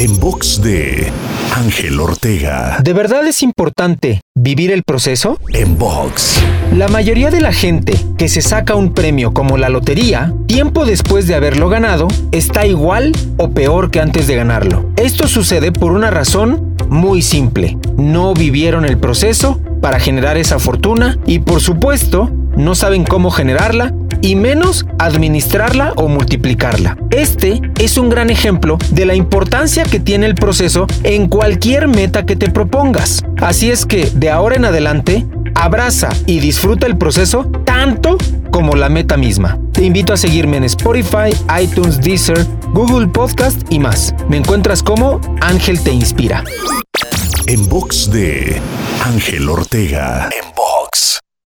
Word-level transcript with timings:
En 0.00 0.20
box 0.20 0.62
de 0.62 1.10
Ángel 1.56 1.98
Ortega. 1.98 2.78
¿De 2.84 2.92
verdad 2.92 3.26
es 3.26 3.42
importante 3.42 4.20
vivir 4.36 4.70
el 4.70 4.84
proceso? 4.84 5.40
En 5.52 5.76
box. 5.76 6.40
La 6.72 6.86
mayoría 6.86 7.32
de 7.32 7.40
la 7.40 7.52
gente 7.52 7.94
que 8.16 8.28
se 8.28 8.40
saca 8.40 8.76
un 8.76 8.94
premio 8.94 9.34
como 9.34 9.58
la 9.58 9.68
lotería, 9.68 10.32
tiempo 10.46 10.84
después 10.84 11.26
de 11.26 11.34
haberlo 11.34 11.68
ganado, 11.68 12.06
está 12.30 12.64
igual 12.64 13.10
o 13.38 13.50
peor 13.50 13.90
que 13.90 13.98
antes 13.98 14.28
de 14.28 14.36
ganarlo. 14.36 14.88
Esto 14.94 15.26
sucede 15.26 15.72
por 15.72 15.90
una 15.90 16.12
razón 16.12 16.76
muy 16.88 17.20
simple. 17.20 17.76
No 17.96 18.34
vivieron 18.34 18.84
el 18.84 18.98
proceso 18.98 19.60
para 19.80 19.98
generar 19.98 20.36
esa 20.36 20.60
fortuna 20.60 21.18
y 21.26 21.40
por 21.40 21.60
supuesto 21.60 22.30
no 22.56 22.76
saben 22.76 23.04
cómo 23.04 23.32
generarla 23.32 23.92
y 24.20 24.34
menos 24.36 24.86
administrarla 24.98 25.92
o 25.96 26.08
multiplicarla. 26.08 26.96
Este 27.10 27.60
es 27.78 27.98
un 27.98 28.08
gran 28.08 28.30
ejemplo 28.30 28.78
de 28.90 29.06
la 29.06 29.14
importancia 29.14 29.84
que 29.84 30.00
tiene 30.00 30.26
el 30.26 30.34
proceso 30.34 30.86
en 31.02 31.28
cualquier 31.28 31.88
meta 31.88 32.26
que 32.26 32.36
te 32.36 32.50
propongas. 32.50 33.24
Así 33.40 33.70
es 33.70 33.86
que 33.86 34.10
de 34.14 34.30
ahora 34.30 34.56
en 34.56 34.64
adelante, 34.64 35.26
abraza 35.54 36.08
y 36.26 36.40
disfruta 36.40 36.86
el 36.86 36.96
proceso 36.96 37.50
tanto 37.64 38.16
como 38.50 38.74
la 38.74 38.88
meta 38.88 39.16
misma. 39.16 39.58
Te 39.72 39.84
invito 39.84 40.12
a 40.12 40.16
seguirme 40.16 40.56
en 40.56 40.64
Spotify, 40.64 41.30
iTunes, 41.60 42.00
Deezer, 42.00 42.46
Google 42.72 43.08
Podcast 43.08 43.60
y 43.70 43.78
más. 43.78 44.14
Me 44.28 44.36
encuentras 44.36 44.82
como 44.82 45.20
Ángel 45.40 45.80
Te 45.80 45.92
Inspira. 45.92 46.44
En 47.46 47.68
box 47.68 48.10
de 48.10 48.60
Ángel 49.04 49.48
Ortega. 49.48 50.28